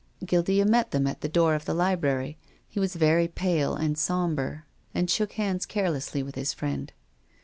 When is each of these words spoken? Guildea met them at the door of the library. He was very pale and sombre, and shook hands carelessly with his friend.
Guildea 0.25 0.65
met 0.65 0.89
them 0.89 1.05
at 1.05 1.21
the 1.21 1.29
door 1.29 1.53
of 1.53 1.65
the 1.65 1.75
library. 1.75 2.39
He 2.67 2.79
was 2.79 2.95
very 2.95 3.27
pale 3.27 3.75
and 3.75 3.95
sombre, 3.95 4.63
and 4.95 5.07
shook 5.11 5.33
hands 5.33 5.67
carelessly 5.67 6.23
with 6.23 6.33
his 6.33 6.53
friend. 6.53 6.91